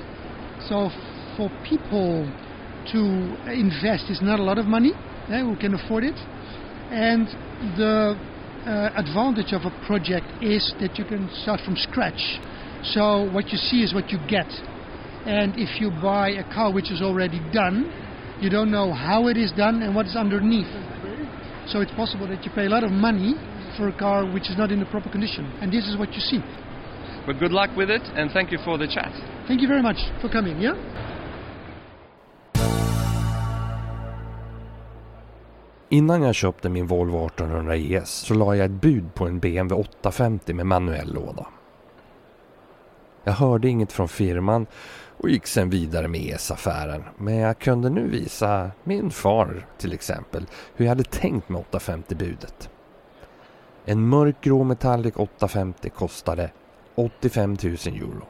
So 0.70 0.88
for 1.36 1.50
people 1.66 2.30
to 2.94 3.00
invest 3.50 4.06
is 4.06 4.22
not 4.22 4.38
a 4.38 4.42
lot 4.44 4.58
of 4.58 4.66
money 4.66 4.92
eh, 5.28 5.42
who 5.42 5.56
can 5.56 5.74
afford 5.74 6.04
it, 6.04 6.14
and 6.94 7.26
the 7.74 8.14
uh, 8.62 8.94
advantage 8.94 9.50
of 9.50 9.66
a 9.66 9.74
project 9.84 10.30
is 10.40 10.62
that 10.78 10.96
you 10.96 11.04
can 11.06 11.28
start 11.42 11.58
from 11.64 11.74
scratch. 11.74 12.38
So 12.94 13.28
what 13.34 13.50
you 13.50 13.58
see 13.58 13.82
is 13.82 13.92
what 13.92 14.10
you 14.10 14.18
get, 14.30 14.46
and 15.26 15.58
if 15.58 15.80
you 15.80 15.90
buy 15.90 16.38
a 16.38 16.44
car 16.54 16.72
which 16.72 16.92
is 16.92 17.02
already 17.02 17.42
done, 17.52 17.90
you 18.40 18.48
don't 18.48 18.70
know 18.70 18.92
how 18.92 19.26
it 19.26 19.36
is 19.36 19.50
done 19.50 19.82
and 19.82 19.92
what 19.92 20.06
is 20.06 20.14
underneath. 20.14 20.70
So 21.66 21.80
it's 21.80 21.92
possible 21.98 22.28
that 22.28 22.44
you 22.44 22.52
pay 22.54 22.66
a 22.66 22.70
lot 22.70 22.84
of 22.84 22.92
money 22.92 23.34
for 23.76 23.88
a 23.88 23.98
car 23.98 24.24
which 24.34 24.50
is 24.50 24.58
not 24.58 24.70
in 24.70 24.78
the 24.80 24.86
proper 24.86 25.10
condition. 25.10 25.44
And 25.60 25.72
this 25.72 25.88
is 25.88 25.96
what 25.96 26.08
you 26.14 26.20
see. 26.20 26.42
But 27.26 27.38
good 27.38 27.52
luck 27.52 27.70
with 27.76 27.90
it 27.90 28.02
and 28.16 28.30
thank 28.32 28.52
you 28.52 28.58
for 28.64 28.78
the 28.78 28.86
chat. 28.86 29.12
Thank 29.46 29.62
you 29.62 29.68
very 29.68 29.82
much 29.82 29.98
for 30.20 30.28
coming, 30.28 30.60
yeah? 30.62 30.76
Innan 35.88 36.22
jag 36.22 36.34
köpte 36.34 36.68
min 36.68 36.86
Volvo 36.86 37.26
1800 37.26 37.76
ES 37.76 38.10
så 38.10 38.34
la 38.34 38.56
jag 38.56 38.64
ett 38.64 38.70
bud 38.70 39.14
på 39.14 39.26
en 39.26 39.38
BMW 39.38 39.74
850 39.74 40.54
med 40.54 40.66
manuell 40.66 41.14
låda. 41.14 41.46
Jag 43.24 43.32
hörde 43.32 43.68
inget 43.68 43.92
från 43.92 44.08
firman 44.08 44.66
och 45.16 45.30
gick 45.30 45.46
sen 45.46 45.70
vidare 45.70 46.08
med 46.08 46.20
ES-affären. 46.20 47.04
Men 47.18 47.34
jag 47.34 47.58
kunde 47.58 47.90
nu 47.90 48.08
visa 48.08 48.70
min 48.84 49.10
far 49.10 49.66
till 49.78 49.92
exempel 49.92 50.46
hur 50.76 50.84
jag 50.84 50.90
hade 50.90 51.04
tänkt 51.04 51.48
med 51.48 51.64
850-budet. 51.70 52.71
En 53.84 54.08
mörkgrå 54.08 54.64
Metallic 54.64 55.14
850 55.16 55.90
kostade 55.90 56.50
85 56.94 57.56
000 57.62 57.76
euro. 57.86 58.26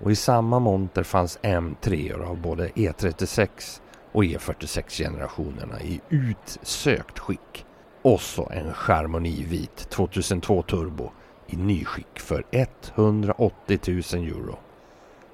Och 0.00 0.10
i 0.10 0.16
samma 0.16 0.58
monter 0.58 1.02
fanns 1.02 1.38
M3 1.42 2.24
av 2.24 2.40
både 2.40 2.68
E36 2.68 3.80
och 4.12 4.24
E46 4.24 5.02
generationerna 5.02 5.80
i 5.80 6.00
utsökt 6.08 7.18
skick. 7.18 7.66
Och 8.02 8.20
så 8.20 8.50
en 8.50 8.72
Charmony 8.72 9.44
vit 9.44 9.76
2002 9.90 10.62
turbo 10.62 11.10
i 11.46 11.56
nyskick 11.56 12.20
för 12.20 12.44
180 12.50 13.80
000 14.14 14.28
euro. 14.28 14.58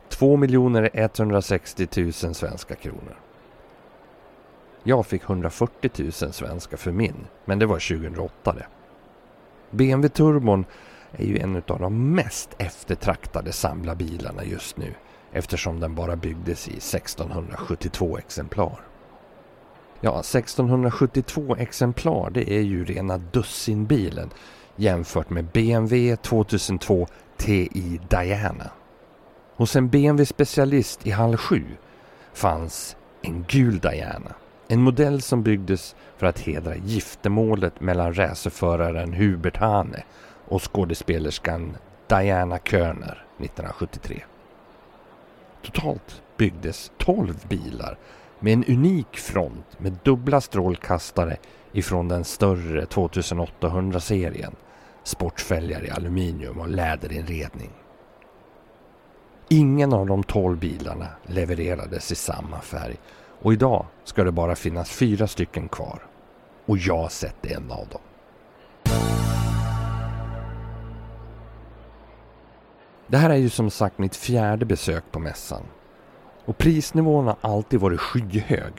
2 0.08 0.38
160 0.94 1.88
000 1.96 2.12
svenska 2.12 2.74
kronor. 2.74 3.16
Jag 4.82 5.06
fick 5.06 5.22
140 5.22 5.90
000 5.96 6.12
svenska 6.12 6.76
för 6.76 6.92
min, 6.92 7.26
men 7.44 7.58
det 7.58 7.66
var 7.66 7.98
2008 7.98 8.52
det. 8.52 8.66
BMW 9.72 10.08
Turbon 10.08 10.64
är 11.12 11.24
ju 11.24 11.38
en 11.38 11.56
av 11.56 11.80
de 11.80 12.14
mest 12.14 12.50
eftertraktade 12.58 13.52
samlarbilarna 13.52 14.44
just 14.44 14.76
nu 14.76 14.94
eftersom 15.32 15.80
den 15.80 15.94
bara 15.94 16.16
byggdes 16.16 16.68
i 16.68 16.76
1672 16.76 18.18
exemplar. 18.18 18.80
Ja, 20.00 20.20
1672 20.20 21.56
exemplar 21.56 22.30
det 22.30 22.52
är 22.52 22.60
ju 22.60 22.84
rena 22.84 23.18
dussinbilen 23.18 24.30
jämfört 24.76 25.30
med 25.30 25.44
BMW 25.44 26.16
2002 26.16 27.06
TI 27.36 28.00
Diana. 28.08 28.70
Hos 29.56 29.76
en 29.76 29.90
BMW-specialist 29.90 31.06
i 31.06 31.10
hall 31.10 31.36
7 31.36 31.64
fanns 32.32 32.96
en 33.22 33.44
gul 33.48 33.78
Diana. 33.78 34.34
En 34.72 34.82
modell 34.82 35.22
som 35.22 35.42
byggdes 35.42 35.96
för 36.16 36.26
att 36.26 36.38
hedra 36.38 36.76
giftermålet 36.76 37.80
mellan 37.80 38.14
racerföraren 38.14 39.12
Hubert 39.12 39.56
Hane 39.56 40.04
och 40.48 40.72
skådespelerskan 40.72 41.76
Diana 42.06 42.58
Körner 42.58 43.24
1973. 43.38 44.22
Totalt 45.62 46.22
byggdes 46.36 46.92
12 46.98 47.34
bilar 47.48 47.98
med 48.40 48.52
en 48.52 48.64
unik 48.64 49.16
front 49.16 49.80
med 49.80 49.98
dubbla 50.02 50.40
strålkastare 50.40 51.36
ifrån 51.72 52.08
den 52.08 52.24
större 52.24 52.84
2800-serien, 52.84 54.56
sportfälgar 55.04 55.84
i 55.84 55.90
aluminium 55.90 56.60
och 56.60 56.68
läderinredning. 56.68 57.70
Ingen 59.48 59.92
av 59.92 60.06
de 60.06 60.22
12 60.22 60.58
bilarna 60.58 61.08
levererades 61.26 62.12
i 62.12 62.14
samma 62.14 62.60
färg 62.60 62.96
och 63.42 63.52
idag 63.52 63.86
ska 64.04 64.24
det 64.24 64.32
bara 64.32 64.54
finnas 64.54 64.90
fyra 64.90 65.26
stycken 65.26 65.68
kvar. 65.68 66.02
Och 66.66 66.78
jag 66.78 66.96
har 66.96 67.08
sett 67.08 67.46
en 67.46 67.70
av 67.70 67.88
dem. 67.88 68.00
Det 73.06 73.16
här 73.16 73.30
är 73.30 73.36
ju 73.36 73.50
som 73.50 73.70
sagt 73.70 73.98
mitt 73.98 74.16
fjärde 74.16 74.64
besök 74.64 75.04
på 75.10 75.18
mässan. 75.18 75.62
Och 76.44 76.58
prisnivån 76.58 77.26
har 77.26 77.36
alltid 77.40 77.80
varit 77.80 78.00
skyhög. 78.00 78.72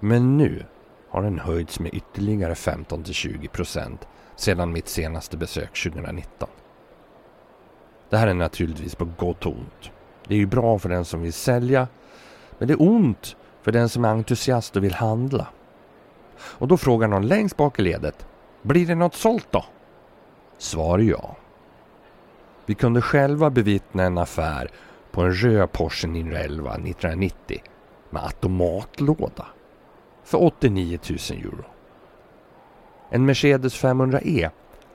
Men 0.00 0.36
nu 0.36 0.64
har 1.08 1.22
den 1.22 1.38
höjts 1.38 1.80
med 1.80 1.94
ytterligare 1.94 2.54
15-20% 2.54 3.98
sedan 4.36 4.72
mitt 4.72 4.88
senaste 4.88 5.36
besök 5.36 5.82
2019. 5.82 6.48
Det 8.10 8.16
här 8.16 8.26
är 8.26 8.34
naturligtvis 8.34 8.94
på 8.94 9.04
gott 9.04 9.46
och 9.46 9.52
ont. 9.52 9.90
Det 10.26 10.34
är 10.34 10.38
ju 10.38 10.46
bra 10.46 10.78
för 10.78 10.88
den 10.88 11.04
som 11.04 11.22
vill 11.22 11.32
sälja, 11.32 11.88
men 12.58 12.68
det 12.68 12.74
är 12.74 12.82
ont 12.82 13.36
för 13.62 13.72
den 13.72 13.88
som 13.88 14.04
är 14.04 14.08
entusiast 14.08 14.76
och 14.76 14.84
vill 14.84 14.94
handla. 14.94 15.46
Och 16.40 16.68
då 16.68 16.76
frågar 16.76 17.08
någon 17.08 17.28
längst 17.28 17.56
bak 17.56 17.78
i 17.78 17.82
ledet, 17.82 18.26
blir 18.62 18.86
det 18.86 18.94
något 18.94 19.14
sålt 19.14 19.46
då? 19.50 19.64
Svar 20.58 20.98
ja. 20.98 21.36
Vi 22.66 22.74
kunde 22.74 23.02
själva 23.02 23.50
bevittna 23.50 24.02
en 24.02 24.18
affär 24.18 24.70
på 25.10 25.20
en 25.20 25.34
röd 25.34 25.72
Porsche 25.72 26.08
911 26.08 26.70
1990 26.70 27.62
med 28.10 28.24
automatlåda 28.24 29.46
för 30.24 30.42
89 30.42 30.98
000 31.08 31.18
euro. 31.38 31.64
En 33.10 33.26
Mercedes 33.26 33.82
500E 33.82 34.50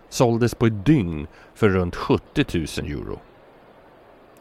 såldes 0.09 0.55
på 0.55 0.65
ett 0.65 0.85
dygn 0.85 1.27
för 1.53 1.69
runt 1.69 1.95
70 1.95 2.45
000 2.81 2.91
euro. 2.91 3.19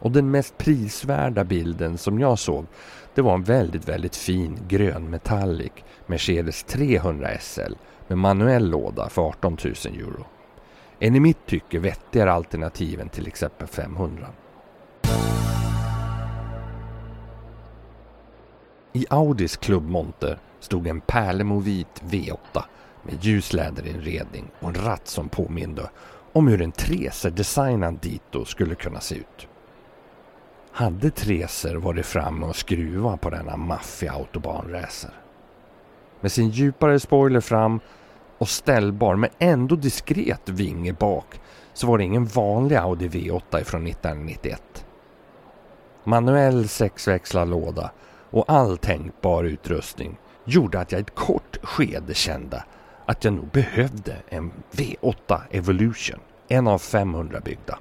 Och 0.05 0.11
den 0.11 0.31
mest 0.31 0.57
prisvärda 0.57 1.43
bilden 1.43 1.97
som 1.97 2.19
jag 2.19 2.39
såg 2.39 2.65
det 3.15 3.21
var 3.21 3.33
en 3.33 3.43
väldigt, 3.43 3.87
väldigt 3.87 4.15
fin 4.15 4.59
grön 4.67 5.09
metallic 5.09 5.71
Mercedes 6.05 6.63
300 6.63 7.29
SL 7.39 7.73
med 8.07 8.17
manuell 8.17 8.69
låda 8.69 9.09
för 9.09 9.21
18 9.21 9.57
000 9.63 9.73
euro. 9.85 10.25
En 10.99 11.15
i 11.15 11.19
mitt 11.19 11.45
tycke 11.45 11.79
vettigare 11.79 12.31
alternativ 12.31 13.01
än 13.01 13.09
till 13.09 13.27
exempel 13.27 13.67
500. 13.67 14.27
I 18.93 19.05
Audis 19.09 19.57
klubbmonter 19.57 20.39
stod 20.59 20.87
en 20.87 21.01
pärlemovit 21.01 22.01
V8 22.03 22.63
med 23.03 23.23
ljusläderinredning 23.23 24.51
och 24.59 24.69
en 24.69 24.85
ratt 24.85 25.07
som 25.07 25.29
påminde 25.29 25.89
om 26.33 26.47
hur 26.47 26.61
en 26.61 26.71
Treser 26.71 27.31
designad 27.31 27.99
dito 28.01 28.45
skulle 28.45 28.75
kunna 28.75 28.99
se 28.99 29.15
ut. 29.15 29.47
Hade 30.77 31.11
Treser 31.11 31.75
varit 31.75 32.05
framme 32.05 32.45
och 32.45 32.55
skruva 32.55 33.17
på 33.17 33.29
denna 33.29 33.57
maffiga 33.57 34.13
autobanracer? 34.13 35.11
Med 36.21 36.31
sin 36.31 36.49
djupare 36.49 36.99
spoiler 36.99 37.39
fram 37.39 37.79
och 38.37 38.49
ställbar 38.49 39.15
men 39.15 39.29
ändå 39.39 39.75
diskret 39.75 40.49
vinge 40.49 40.93
bak 40.93 41.41
så 41.73 41.87
var 41.87 41.97
det 41.97 42.03
ingen 42.03 42.25
vanlig 42.25 42.75
Audi 42.75 43.07
V8 43.07 43.63
från 43.63 43.87
1991. 43.87 44.85
Manuell 46.03 46.67
sexväxlad 46.67 47.49
låda 47.49 47.91
och 48.29 48.45
all 48.47 48.77
tänkbar 48.77 49.43
utrustning 49.43 50.17
gjorde 50.45 50.79
att 50.79 50.91
jag 50.91 50.99
i 50.99 51.01
ett 51.01 51.15
kort 51.15 51.57
skede 51.63 52.13
kände 52.13 52.63
att 53.05 53.23
jag 53.23 53.33
nog 53.33 53.47
behövde 53.47 54.15
en 54.29 54.51
V8 54.71 55.41
Evolution, 55.51 56.19
en 56.47 56.67
av 56.67 56.77
500 56.77 57.39
byggda. 57.45 57.79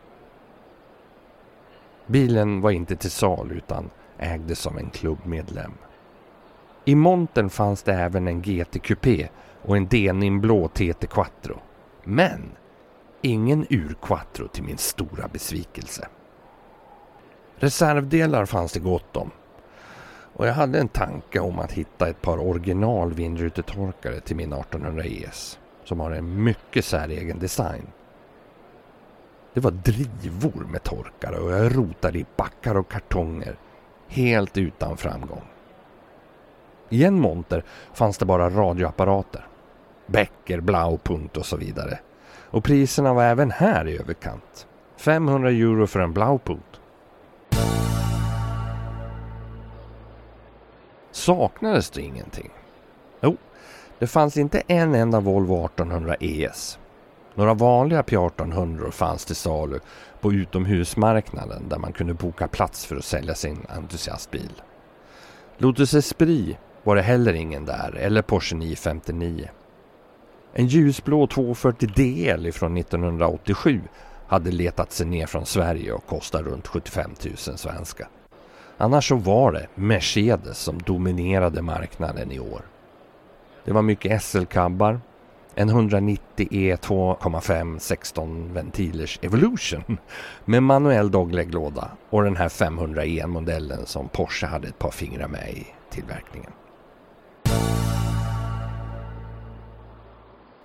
Bilen 2.07 2.61
var 2.61 2.71
inte 2.71 2.97
till 2.97 3.11
sal 3.11 3.53
utan 3.53 3.91
ägdes 4.19 4.67
av 4.67 4.79
en 4.79 4.91
klubbmedlem. 4.91 5.73
I 6.85 6.95
montern 6.95 7.51
fanns 7.51 7.83
det 7.83 7.95
även 7.95 8.29
en 8.29 8.43
GT 8.43 8.83
Coupé 8.83 9.29
och 9.63 9.77
en 9.77 9.89
Denimblå 9.89 10.69
TT 10.69 11.07
Quattro. 11.07 11.59
Men 12.05 12.51
ingen 13.23 13.67
ur-quattro 13.71 14.49
till 14.49 14.65
min 14.65 14.79
stora 14.79 15.29
besvikelse. 15.29 16.09
Reservdelar 17.57 18.47
fanns 18.47 18.73
det 18.73 18.81
gott 18.81 19.17
om. 19.17 19.31
Och 20.37 20.47
jag 20.47 20.55
hade 20.55 20.79
en 20.79 20.89
tanke 20.89 21.41
om 21.41 21.59
att 21.59 21.73
hitta 21.73 22.09
ett 22.09 22.23
par 22.23 22.39
original 22.39 23.13
vindrutetorkare 23.13 24.21
till 24.21 24.37
min 24.37 24.53
1800 24.53 25.05
ES. 25.05 25.59
Som 25.85 26.01
har 26.01 26.11
en 26.11 26.43
mycket 26.43 26.85
säregen 26.85 27.39
design. 27.39 27.87
Det 29.55 29.61
var 29.61 29.71
drivor 29.71 30.67
med 30.71 30.83
torkare 30.83 31.37
och 31.37 31.53
jag 31.53 31.77
rotade 31.77 32.19
i 32.19 32.27
backar 32.37 32.75
och 32.75 32.91
kartonger. 32.91 33.57
Helt 34.09 34.59
utan 34.59 34.97
framgång. 34.97 35.43
I 36.89 37.05
en 37.05 37.21
monter 37.21 37.65
fanns 37.93 38.19
det 38.19 38.25
bara 38.25 38.51
radioapparater. 38.51 39.47
Becker, 40.07 40.61
Blaupunkt 40.61 41.37
och 41.37 41.47
så 41.47 41.57
vidare. 41.57 41.99
Och 42.51 42.65
priserna 42.65 43.15
var 43.15 43.25
även 43.25 43.51
här 43.51 43.89
i 43.89 43.99
överkant. 43.99 44.67
500 44.97 45.51
euro 45.51 45.87
för 45.87 46.01
en 46.01 46.13
Blaupunkt. 46.13 46.81
Saknades 51.11 51.91
det 51.91 52.03
ingenting? 52.03 52.51
Jo, 53.21 53.37
det 53.99 54.07
fanns 54.07 54.37
inte 54.37 54.63
en 54.67 54.95
enda 54.95 55.21
Volvo 55.21 55.65
1800 55.67 56.17
ES. 56.21 56.79
Några 57.35 57.55
vanliga 57.55 58.03
P1800 58.03 58.91
fanns 58.91 59.25
till 59.25 59.37
salu 59.37 59.81
på 60.21 60.33
utomhusmarknaden 60.33 61.69
där 61.69 61.79
man 61.79 61.93
kunde 61.93 62.15
boka 62.15 62.49
plats 62.49 62.87
för 62.87 62.97
att 62.97 63.05
sälja 63.05 63.35
sin 63.35 63.67
entusiastbil. 63.69 64.63
Lotus 65.59 65.95
Esprit 65.95 66.57
var 66.83 66.97
det 66.97 67.03
heller 67.03 67.33
ingen 67.33 67.65
där, 67.65 67.97
eller 67.97 68.23
Porsche 68.23 68.57
959. 68.57 69.51
En 70.53 70.67
ljusblå 70.67 71.27
240 71.27 71.89
DL 71.89 72.53
från 72.53 72.77
1987 72.77 73.81
hade 74.27 74.51
letat 74.51 74.93
sig 74.93 75.07
ner 75.07 75.27
från 75.27 75.47
Sverige 75.47 75.93
och 75.93 76.07
kostade 76.07 76.51
runt 76.51 76.67
75 76.67 77.11
000 77.25 77.59
svenska. 77.59 78.09
Annars 78.79 79.09
så 79.09 79.17
var 79.17 79.53
det 79.53 79.67
Mercedes 79.75 80.59
som 80.59 80.79
dominerade 80.83 81.63
marknaden 81.63 82.33
i 82.33 82.41
år. 82.41 82.63
Det 83.65 83.73
var 83.73 83.83
mycket 83.83 84.23
SL-cabbar, 84.23 85.01
en 85.55 85.69
190 85.69 86.49
E 86.51 86.77
2,5 86.77 87.79
16 87.79 88.55
ventilers 88.55 89.19
Evolution 89.23 89.83
med 90.45 90.63
manuell 90.63 91.11
dogleglåda 91.11 91.91
och 92.11 92.25
den 92.25 92.37
här 92.37 92.49
500 92.49 93.05
E-modellen 93.05 93.87
som 93.87 94.09
Porsche 94.09 94.47
hade 94.47 94.69
ett 94.69 94.79
par 94.79 94.91
fingrar 94.91 95.29
med 95.29 95.51
i 95.51 95.67
tillverkningen. 95.91 96.51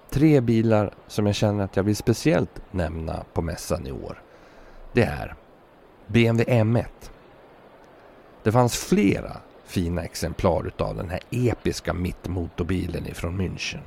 Tre 0.10 0.42
bilar 0.42 0.94
som 1.08 1.26
jag 1.26 1.36
känner 1.36 1.64
att 1.64 1.76
jag 1.76 1.84
vill 1.84 1.96
speciellt 1.96 2.62
nämna 2.72 3.24
på 3.34 3.42
mässan 3.42 3.88
i 3.88 3.92
år. 3.92 4.22
Det 4.94 5.04
är 5.04 5.36
BMW 6.08 6.64
M1. 6.64 6.86
Det 8.44 8.52
fanns 8.52 8.78
flera 8.78 9.38
fina 9.66 10.04
exemplar 10.04 10.68
utav 10.68 10.96
den 10.96 11.10
här 11.10 11.20
episka 11.30 11.94
mittmotorbilen 11.94 13.08
ifrån 13.08 13.42
München. 13.42 13.82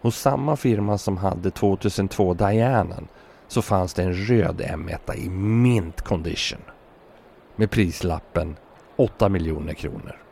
Hos 0.00 0.16
samma 0.16 0.56
firma 0.56 0.98
som 0.98 1.16
hade 1.16 1.50
2002 1.50 2.34
Dianan 2.34 3.08
så 3.48 3.62
fanns 3.62 3.94
det 3.94 4.02
en 4.02 4.14
röd 4.14 4.60
M1 4.60 5.14
i 5.16 5.28
mint 5.30 6.02
condition. 6.02 6.60
Med 7.56 7.70
prislappen 7.70 8.56
8 8.96 9.28
miljoner 9.28 9.74
kronor. 9.74 10.22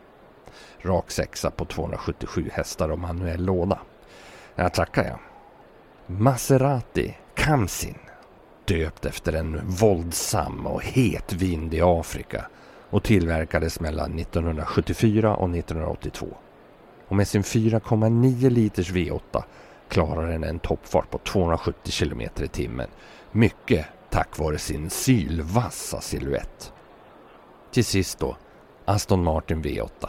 Rak 0.79 1.11
sexa 1.11 1.51
på 1.51 1.65
277 1.65 2.51
hästar 2.53 2.89
och 2.89 2.99
manuell 2.99 3.45
låda. 3.45 3.79
Jag 4.55 4.75
tackar 4.75 5.05
jag. 5.05 5.19
Maserati 6.07 7.17
Kamsin. 7.35 7.99
Döpt 8.65 9.05
efter 9.05 9.33
en 9.33 9.61
våldsam 9.67 10.67
och 10.67 10.83
het 10.83 11.33
vind 11.33 11.75
i 11.75 11.81
Afrika 11.83 12.47
och 12.91 13.03
tillverkades 13.03 13.81
mellan 13.81 14.19
1974 14.19 15.37
och 15.37 15.51
1982. 15.57 16.27
Och 17.09 17.17
med 17.17 17.29
sin 17.29 17.43
4,9 17.43 18.51
liters 18.51 18.93
V8 18.93 19.43
klarar 19.89 20.27
den 20.27 20.45
en 20.45 20.59
toppfart 20.59 21.11
på 21.11 21.19
270 21.19 21.93
km 21.93 22.21
i 22.21 22.49
timmen. 22.49 22.89
Mycket 23.33 23.87
tack 24.11 24.39
vare 24.39 24.59
sin 24.59 24.91
sylvassa 24.91 26.01
silhuett. 26.01 26.73
Till 27.71 27.85
sist 27.85 28.19
då, 28.19 28.37
Aston 28.85 29.25
Martin 29.25 29.63
V8. 29.63 30.09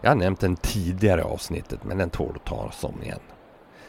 Jag 0.00 0.10
har 0.10 0.16
nämnt 0.16 0.40
den 0.40 0.56
tidigare 0.56 1.24
avsnittet 1.24 1.84
men 1.84 1.98
den 1.98 2.10
tål 2.10 2.32
att 2.36 2.44
tas 2.44 2.84
om 2.84 3.02
igen. 3.02 3.20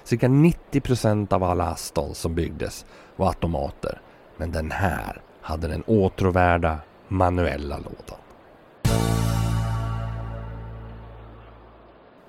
Cirka 0.03 0.27
90 0.27 0.81
procent 0.81 1.33
av 1.33 1.43
alla 1.43 1.65
Aston 1.65 2.15
som 2.15 2.35
byggdes 2.35 2.85
var 3.15 3.27
automater. 3.27 4.01
Men 4.37 4.51
den 4.51 4.71
här 4.71 5.21
hade 5.41 5.67
den 5.67 5.83
åtråvärda 5.83 6.77
manuella 7.07 7.77
lådan. 7.77 8.24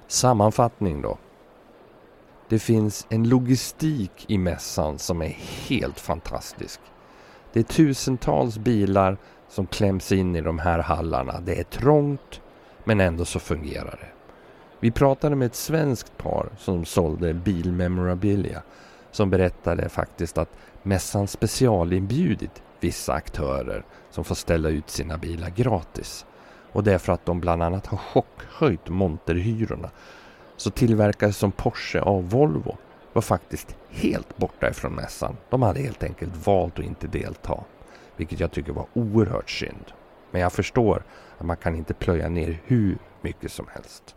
Sammanfattning 0.09 1.03
då. 1.03 1.19
Det 2.49 2.59
finns 2.59 3.07
en 3.11 3.29
logistik 3.29 4.25
i 4.29 4.38
mässan 4.38 4.99
som 4.99 5.23
är 5.23 5.37
helt 5.69 6.01
fantastisk. 6.01 6.81
Det 7.53 7.61
är 7.61 7.64
tusentals 7.64 8.59
bilar 8.59 9.16
som 9.49 9.66
kläms 9.66 10.12
in 10.12 10.37
i 10.37 10.40
de 10.40 10.59
här 10.59 10.79
hallarna. 10.79 11.40
Det 11.40 11.61
är 11.61 11.64
trångt 11.64 12.40
men 12.85 13.01
ändå 13.01 13.25
så 13.25 13.38
fungerar 13.38 13.99
det. 14.01 14.09
Vi 14.81 14.90
pratade 14.90 15.37
med 15.37 15.47
ett 15.47 15.55
svenskt 15.55 16.19
par 16.19 16.49
som 16.59 16.85
sålde 16.85 17.35
bilmemorabilia 17.35 18.62
som 19.11 19.31
berättade 19.31 19.88
faktiskt 19.88 20.38
att 20.38 20.51
mässan 20.83 21.29
specialinbjudit 21.29 22.62
vissa 22.81 23.12
aktörer 23.12 23.85
som 24.11 24.25
får 24.25 24.35
ställa 24.35 24.69
ut 24.69 24.90
sina 24.90 25.19
bilar 25.19 25.51
gratis. 25.51 26.27
Och 26.77 26.85
det 26.85 26.95
är 26.95 26.99
för 26.99 27.12
att 27.12 27.27
de 27.27 27.41
bland 27.41 27.62
annat 27.62 27.87
har 27.87 27.99
chockhöjt 27.99 28.89
monterhyrorna. 28.89 29.91
Så 30.57 30.71
tillverkare 30.71 31.33
som 31.33 31.53
Porsche 31.53 32.01
och 32.01 32.25
Volvo 32.25 32.77
var 33.12 33.23
faktiskt 33.23 33.77
helt 33.91 34.37
borta 34.37 34.71
ifrån 34.71 34.93
mässan. 34.95 35.37
De 35.51 35.62
hade 35.62 35.81
helt 35.81 36.03
enkelt 36.03 36.47
valt 36.47 36.79
att 36.79 36.85
inte 36.85 37.07
delta. 37.07 37.65
Vilket 38.17 38.41
jag 38.41 38.53
tycker 38.53 38.73
var 38.73 38.87
oerhört 38.93 39.51
synd. 39.51 39.85
Men 40.31 40.41
jag 40.41 40.53
förstår 40.53 41.03
att 41.39 41.47
man 41.47 41.57
kan 41.57 41.77
inte 41.77 41.95
plöja 41.95 42.29
ner 42.29 42.61
hur 42.65 42.99
mycket 43.21 43.53
som 43.53 43.67
helst. 43.75 44.17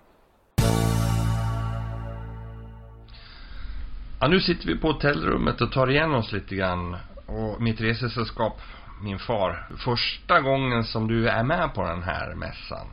Ja, 4.20 4.28
nu 4.28 4.40
sitter 4.40 4.68
vi 4.68 4.78
på 4.78 4.88
hotellrummet 4.88 5.62
och 5.62 5.72
tar 5.72 5.90
igen 5.90 6.14
oss 6.14 6.32
lite 6.32 6.56
grann. 6.56 6.96
Och 7.26 7.62
mitt 7.62 7.82
resesällskap, 7.82 8.62
min 9.02 9.20
far, 9.20 9.68
första 9.78 10.42
gången 10.42 10.84
som 10.84 11.08
du 11.08 11.30
är 11.30 11.44
med 11.44 11.74
på 11.74 11.84
den 11.84 12.04
här 12.04 12.36
mässan. 12.36 12.88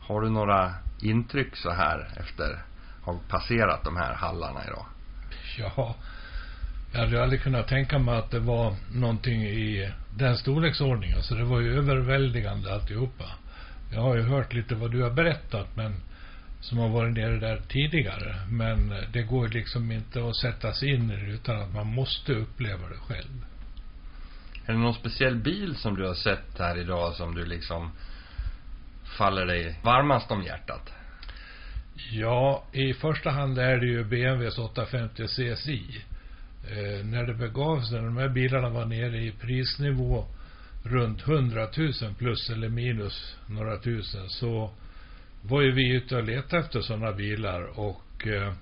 Har 0.00 0.20
du 0.20 0.30
några 0.30 0.74
intryck 1.02 1.56
så 1.56 1.70
här 1.70 2.08
efter 2.16 2.52
att 3.00 3.04
ha 3.04 3.20
passerat 3.28 3.84
de 3.84 3.96
här 3.96 4.14
hallarna 4.14 4.60
idag? 4.64 4.86
Ja, 5.58 5.96
jag 6.92 7.00
hade 7.00 7.22
aldrig 7.22 7.42
kunnat 7.42 7.68
tänka 7.68 7.98
mig 7.98 8.18
att 8.18 8.30
det 8.30 8.40
var 8.40 8.74
någonting 8.92 9.42
i 9.42 9.92
den 10.16 10.36
storleksordningen. 10.36 11.22
Så 11.22 11.34
det 11.34 11.44
var 11.44 11.60
ju 11.60 11.78
överväldigande 11.78 12.74
alltihopa. 12.74 13.24
Jag 13.92 14.00
har 14.00 14.16
ju 14.16 14.22
hört 14.22 14.52
lite 14.52 14.74
vad 14.74 14.90
du 14.90 15.02
har 15.02 15.10
berättat, 15.10 15.76
men 15.76 15.94
som 16.60 16.78
har 16.78 16.88
varit 16.88 17.14
nere 17.14 17.38
där 17.38 17.60
tidigare. 17.68 18.36
Men 18.48 18.94
det 19.12 19.22
går 19.22 19.48
liksom 19.48 19.92
inte 19.92 20.28
att 20.28 20.36
sätta 20.36 20.72
sig 20.72 20.94
in 20.94 21.10
i 21.10 21.16
det 21.16 21.32
utan 21.32 21.60
att 21.60 21.74
man 21.74 21.86
måste 21.86 22.32
uppleva 22.32 22.88
det 22.88 22.96
själv. 23.08 23.44
Är 24.66 24.72
det 24.72 24.78
någon 24.78 24.94
speciell 24.94 25.36
bil 25.36 25.76
som 25.76 25.96
du 25.96 26.06
har 26.06 26.14
sett 26.14 26.58
här 26.58 26.78
idag 26.78 27.14
som 27.14 27.34
du 27.34 27.44
liksom 27.44 27.90
faller 29.18 29.46
dig 29.46 29.78
varmast 29.82 30.30
om 30.30 30.42
hjärtat? 30.42 30.92
Ja, 32.10 32.64
i 32.72 32.94
första 32.94 33.30
hand 33.30 33.58
är 33.58 33.76
det 33.76 33.86
ju 33.86 34.04
BMWs 34.04 34.58
850 34.58 35.26
CSI. 35.26 36.04
Eh, 36.70 37.06
när 37.06 37.26
det 37.26 37.34
begav 37.34 37.80
sig, 37.80 37.98
när 37.98 38.06
de 38.06 38.16
här 38.16 38.28
bilarna 38.28 38.68
var 38.68 38.84
nere 38.84 39.18
i 39.18 39.32
prisnivå 39.32 40.26
runt 40.82 41.28
100 41.28 41.68
000 41.76 41.92
plus 42.18 42.50
eller 42.50 42.68
minus 42.68 43.36
några 43.46 43.78
tusen 43.78 44.28
så 44.28 44.70
var 45.42 45.62
ju 45.62 45.72
vi 45.72 45.94
ute 45.94 46.16
och 46.16 46.24
letade 46.24 46.62
efter 46.62 46.80
sådana 46.80 47.12
bilar 47.12 47.78
och 47.78 48.26
eh, 48.26 48.52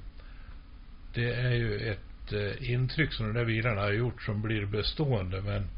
det 1.14 1.32
är 1.34 1.52
ju 1.52 1.90
ett 1.90 2.32
eh, 2.32 2.70
intryck 2.70 3.12
som 3.12 3.26
de 3.26 3.38
där 3.38 3.44
bilarna 3.44 3.80
har 3.80 3.92
gjort 3.92 4.22
som 4.22 4.42
blir 4.42 4.66
bestående 4.66 5.42
men 5.42 5.68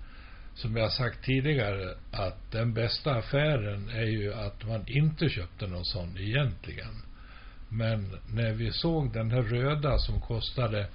som 0.61 0.77
jag 0.77 0.93
sagt 0.93 1.25
tidigare 1.25 1.95
att 2.11 2.51
den 2.51 2.75
bästa 2.75 3.15
affären 3.15 3.89
är 3.89 4.07
ju 4.07 4.35
att 4.35 4.67
man 4.67 4.85
inte 4.87 5.29
köpte 5.29 5.67
någon 5.67 5.85
sån 5.85 6.19
egentligen. 6.19 7.03
Men 7.69 8.19
när 8.35 8.53
vi 8.53 8.73
såg 8.73 9.13
den 9.13 9.31
här 9.31 9.43
röda 9.43 9.99
som 9.99 10.21
kostade 10.21 10.87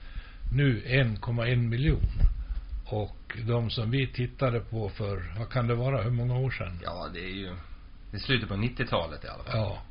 nu 0.53 0.81
1,1 0.85 1.55
miljon 1.55 2.09
och 2.85 3.37
de 3.47 3.69
som 3.69 3.91
vi 3.91 4.07
tittade 4.07 4.59
på 4.59 4.89
för, 4.89 5.33
vad 5.39 5.49
kan 5.49 5.67
det 5.67 5.75
vara, 5.75 6.01
hur 6.01 6.11
många 6.11 6.37
år 6.37 6.51
sedan? 6.51 6.79
Ja, 6.83 7.07
det 7.13 7.19
är 7.19 7.35
ju, 7.35 7.55
det 8.11 8.17
är 8.17 8.21
slutet 8.21 8.49
på 8.49 8.55
90-talet 8.55 9.23
i 9.23 9.27
alla 9.27 9.43
fall. 9.43 9.59
Ja. 9.59 9.81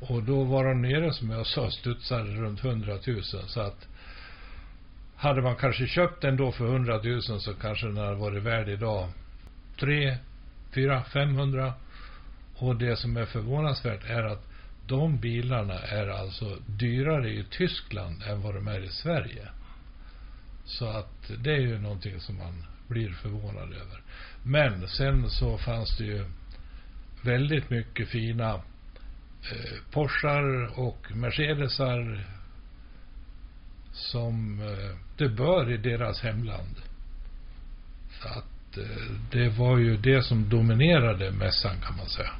Och 0.00 0.22
då 0.22 0.44
var 0.44 0.64
de 0.64 0.82
nere, 0.82 1.12
som 1.12 1.30
jag 1.30 1.46
sa, 1.46 1.70
studsade 1.70 2.30
runt 2.30 2.64
100 2.64 2.98
000. 3.06 3.22
Så 3.22 3.60
att 3.60 3.88
hade 5.20 5.42
man 5.42 5.56
kanske 5.56 5.86
köpt 5.86 6.22
den 6.22 6.36
då 6.36 6.52
för 6.52 6.64
100 6.64 7.00
000 7.02 7.22
så 7.22 7.54
kanske 7.54 7.86
den 7.86 7.96
hade 7.96 8.14
varit 8.14 8.42
värd 8.42 8.68
idag 8.68 9.08
3, 9.80 10.16
4, 10.74 11.04
500. 11.04 11.72
Och 12.56 12.76
det 12.76 12.96
som 12.96 13.16
är 13.16 13.24
förvånansvärt 13.24 14.04
är 14.04 14.22
att 14.22 14.46
de 14.86 15.20
bilarna 15.20 15.74
är 15.74 16.06
alltså 16.06 16.56
dyrare 16.66 17.30
i 17.30 17.44
Tyskland 17.50 18.22
än 18.22 18.42
vad 18.42 18.54
de 18.54 18.68
är 18.68 18.80
i 18.80 18.88
Sverige. 18.88 19.48
Så 20.64 20.88
att 20.88 21.30
det 21.38 21.52
är 21.52 21.60
ju 21.60 21.78
någonting 21.78 22.20
som 22.20 22.38
man 22.38 22.64
blir 22.88 23.12
förvånad 23.12 23.72
över. 23.72 24.02
Men 24.42 24.88
sen 24.88 25.30
så 25.30 25.58
fanns 25.58 25.98
det 25.98 26.04
ju 26.04 26.24
väldigt 27.22 27.70
mycket 27.70 28.08
fina 28.08 28.54
eh, 28.54 29.92
Porschar 29.92 30.78
och 30.78 31.16
Mercedesar 31.16 32.24
som 33.92 34.60
eh, 34.60 34.96
det 35.16 35.28
bör 35.28 35.72
i 35.72 35.76
deras 35.76 36.20
hemland. 36.20 36.76
Så 38.22 38.28
att 38.28 38.78
eh, 38.78 39.12
det 39.30 39.48
var 39.48 39.78
ju 39.78 39.96
det 39.96 40.22
som 40.22 40.48
dominerade 40.48 41.30
mässan 41.30 41.76
kan 41.86 41.96
man 41.96 42.08
säga. 42.08 42.30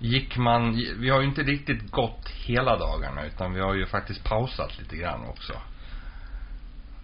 Gick 0.00 0.36
man, 0.36 0.84
vi 0.98 1.10
har 1.10 1.20
ju 1.20 1.26
inte 1.26 1.42
riktigt 1.42 1.90
gått 1.90 2.28
hela 2.28 2.78
dagarna 2.78 3.26
utan 3.26 3.54
vi 3.54 3.60
har 3.60 3.74
ju 3.74 3.86
faktiskt 3.86 4.24
pausat 4.24 4.78
lite 4.78 4.96
grann 4.96 5.24
också. 5.24 5.52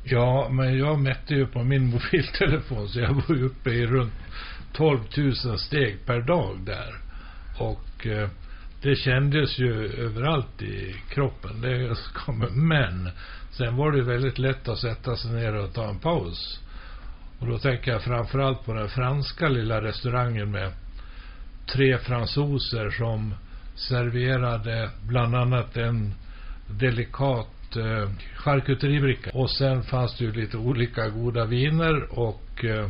Ja, 0.04 0.48
men 0.50 0.78
jag 0.78 0.98
mätte 0.98 1.34
ju 1.34 1.46
på 1.46 1.64
min 1.64 1.86
mobiltelefon 1.90 2.88
så 2.88 3.00
jag 3.00 3.14
var 3.14 3.42
uppe 3.42 3.70
i 3.70 3.86
runt 3.86 4.12
12 4.72 5.00
000 5.16 5.58
steg 5.58 6.06
per 6.06 6.20
dag 6.20 6.58
där. 6.66 6.94
Och 7.58 8.06
eh, 8.06 8.28
det 8.84 8.96
kändes 8.96 9.58
ju 9.58 9.86
överallt 9.86 10.62
i 10.62 10.94
kroppen. 11.08 11.60
Det 11.60 11.96
kommer. 12.14 12.48
Men 12.48 13.10
sen 13.50 13.76
var 13.76 13.92
det 13.92 14.02
väldigt 14.02 14.38
lätt 14.38 14.68
att 14.68 14.78
sätta 14.78 15.16
sig 15.16 15.32
ner 15.32 15.54
och 15.54 15.74
ta 15.74 15.88
en 15.88 15.98
paus. 15.98 16.60
Och 17.38 17.46
då 17.46 17.58
tänker 17.58 17.90
jag 17.90 18.02
framförallt 18.02 18.64
på 18.64 18.72
den 18.72 18.88
franska 18.88 19.48
lilla 19.48 19.82
restaurangen 19.82 20.50
med 20.50 20.72
tre 21.66 21.98
fransoser 21.98 22.90
som 22.90 23.34
serverade 23.74 24.90
bland 25.08 25.34
annat 25.34 25.76
en 25.76 26.14
delikat 26.68 27.76
eh, 27.76 28.10
charkuteribricka. 28.36 29.30
Och 29.34 29.50
sen 29.50 29.82
fanns 29.82 30.18
det 30.18 30.24
ju 30.24 30.32
lite 30.32 30.56
olika 30.56 31.08
goda 31.08 31.44
viner 31.44 32.18
och 32.18 32.64
eh, 32.64 32.88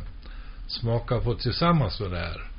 smaka 0.66 1.20
på 1.20 1.34
tillsammans 1.34 2.00
med 2.00 2.10
det 2.10 2.18
här. 2.18 2.53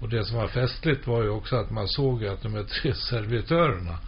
Och 0.00 0.08
det 0.08 0.24
som 0.24 0.36
var 0.36 0.48
festligt 0.48 1.06
var 1.06 1.22
ju 1.22 1.28
också 1.28 1.56
att 1.56 1.70
man 1.70 1.88
såg 1.88 2.24
att 2.24 2.42
de 2.42 2.54
här 2.54 2.62
tre 2.62 2.94
servitörerna 2.94 3.98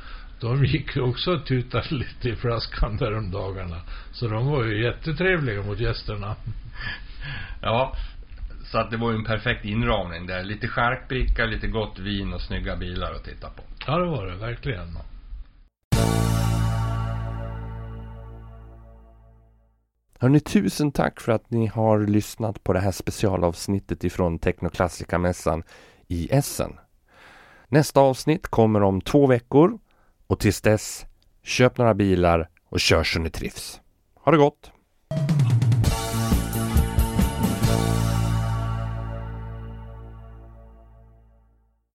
de 0.40 0.64
gick 0.64 0.96
ju 0.96 1.02
också 1.02 1.32
och 1.32 1.46
tutade 1.46 1.94
lite 1.94 2.28
i 2.28 2.36
flaskan 2.36 2.96
där 2.96 3.10
de 3.10 3.30
dagarna. 3.30 3.80
Så 4.12 4.28
de 4.28 4.46
var 4.46 4.64
ju 4.64 4.84
jättetrevliga 4.84 5.62
mot 5.62 5.80
gästerna. 5.80 6.36
Ja, 7.60 7.96
så 8.64 8.78
att 8.78 8.90
det 8.90 8.96
var 8.96 9.10
ju 9.10 9.16
en 9.16 9.24
perfekt 9.24 9.64
inramning 9.64 10.26
där. 10.26 10.44
Lite 10.44 10.68
charkbricka, 10.68 11.44
lite 11.44 11.66
gott 11.66 11.98
vin 11.98 12.32
och 12.32 12.40
snygga 12.40 12.76
bilar 12.76 13.12
att 13.12 13.24
titta 13.24 13.50
på. 13.50 13.62
Ja, 13.86 13.98
det 13.98 14.06
var 14.06 14.26
det 14.26 14.36
verkligen. 14.36 14.98
Hörni, 20.22 20.40
tusen 20.40 20.92
tack 20.92 21.20
för 21.20 21.32
att 21.32 21.50
ni 21.50 21.66
har 21.66 22.00
lyssnat 22.00 22.64
på 22.64 22.72
det 22.72 22.80
här 22.80 22.90
specialavsnittet 22.90 24.04
ifrån 24.04 24.38
Technoklassika-mässan 24.38 25.62
i 26.08 26.28
Essen. 26.30 26.72
Nästa 27.68 28.00
avsnitt 28.00 28.46
kommer 28.46 28.82
om 28.82 29.00
två 29.00 29.26
veckor 29.26 29.78
och 30.26 30.38
tills 30.38 30.60
dess, 30.60 31.06
köp 31.42 31.78
några 31.78 31.94
bilar 31.94 32.48
och 32.68 32.80
kör 32.80 33.04
så 33.04 33.18
ni 33.20 33.30
trivs. 33.30 33.80
Ha 34.14 34.32
det 34.32 34.38
gott! 34.38 34.72